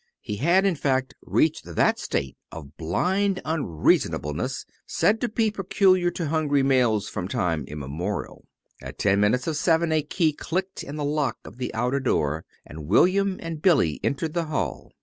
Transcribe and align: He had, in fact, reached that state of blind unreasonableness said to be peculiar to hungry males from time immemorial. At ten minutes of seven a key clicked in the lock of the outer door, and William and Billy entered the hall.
He 0.19 0.37
had, 0.37 0.65
in 0.65 0.73
fact, 0.73 1.13
reached 1.21 1.63
that 1.63 1.99
state 1.99 2.35
of 2.51 2.75
blind 2.75 3.39
unreasonableness 3.45 4.65
said 4.87 5.21
to 5.21 5.29
be 5.29 5.51
peculiar 5.51 6.09
to 6.09 6.25
hungry 6.29 6.63
males 6.63 7.07
from 7.07 7.27
time 7.27 7.65
immemorial. 7.67 8.47
At 8.81 8.97
ten 8.97 9.19
minutes 9.19 9.45
of 9.45 9.57
seven 9.57 9.91
a 9.91 10.01
key 10.01 10.33
clicked 10.33 10.81
in 10.81 10.95
the 10.95 11.05
lock 11.05 11.37
of 11.45 11.57
the 11.57 11.71
outer 11.75 11.99
door, 11.99 12.45
and 12.65 12.87
William 12.87 13.37
and 13.43 13.61
Billy 13.61 13.99
entered 14.03 14.33
the 14.33 14.45
hall. 14.45 14.91